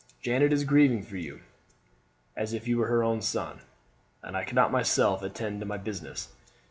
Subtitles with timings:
[0.23, 1.41] Janet is grieving for you
[2.35, 3.59] as if you were her own son,
[4.23, 6.29] and I cannot myself attend to my business.